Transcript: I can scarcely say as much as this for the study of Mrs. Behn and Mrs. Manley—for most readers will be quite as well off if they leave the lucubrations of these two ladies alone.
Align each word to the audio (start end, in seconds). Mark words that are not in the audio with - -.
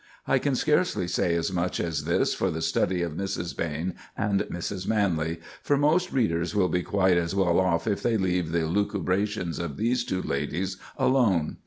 I 0.25 0.39
can 0.39 0.55
scarcely 0.55 1.07
say 1.07 1.35
as 1.35 1.53
much 1.53 1.79
as 1.79 2.05
this 2.05 2.33
for 2.33 2.49
the 2.49 2.63
study 2.63 3.03
of 3.03 3.11
Mrs. 3.13 3.53
Behn 3.55 3.93
and 4.17 4.41
Mrs. 4.51 4.87
Manley—for 4.87 5.77
most 5.77 6.11
readers 6.11 6.55
will 6.55 6.69
be 6.69 6.81
quite 6.81 7.17
as 7.17 7.35
well 7.35 7.59
off 7.59 7.85
if 7.85 8.01
they 8.01 8.17
leave 8.17 8.51
the 8.51 8.65
lucubrations 8.65 9.59
of 9.59 9.77
these 9.77 10.03
two 10.03 10.23
ladies 10.23 10.77
alone. 10.97 11.57